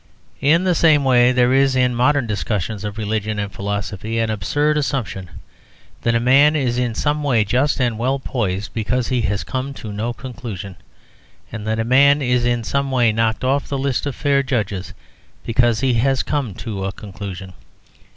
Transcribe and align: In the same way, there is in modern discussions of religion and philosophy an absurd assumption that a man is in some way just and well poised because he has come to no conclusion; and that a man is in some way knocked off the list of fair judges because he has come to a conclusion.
In 0.41 0.63
the 0.63 0.73
same 0.73 1.03
way, 1.03 1.31
there 1.31 1.53
is 1.53 1.75
in 1.75 1.93
modern 1.93 2.25
discussions 2.25 2.83
of 2.83 2.97
religion 2.97 3.37
and 3.37 3.51
philosophy 3.53 4.17
an 4.17 4.31
absurd 4.31 4.75
assumption 4.75 5.29
that 6.01 6.15
a 6.15 6.19
man 6.19 6.55
is 6.55 6.79
in 6.79 6.95
some 6.95 7.21
way 7.21 7.43
just 7.43 7.79
and 7.79 7.99
well 7.99 8.17
poised 8.17 8.73
because 8.73 9.09
he 9.09 9.21
has 9.21 9.43
come 9.43 9.75
to 9.75 9.93
no 9.93 10.11
conclusion; 10.11 10.75
and 11.51 11.67
that 11.67 11.77
a 11.77 11.83
man 11.83 12.19
is 12.19 12.45
in 12.45 12.63
some 12.63 12.89
way 12.89 13.11
knocked 13.13 13.43
off 13.43 13.67
the 13.67 13.77
list 13.77 14.07
of 14.07 14.15
fair 14.15 14.41
judges 14.41 14.95
because 15.45 15.81
he 15.81 15.93
has 15.93 16.23
come 16.23 16.55
to 16.55 16.83
a 16.83 16.91
conclusion. 16.91 17.53